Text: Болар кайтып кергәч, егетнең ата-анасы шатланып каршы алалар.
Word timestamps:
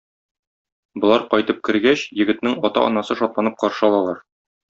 Болар 1.03 1.25
кайтып 1.33 1.59
кергәч, 1.69 2.07
егетнең 2.23 2.57
ата-анасы 2.71 3.19
шатланып 3.21 3.61
каршы 3.67 3.87
алалар. 3.91 4.23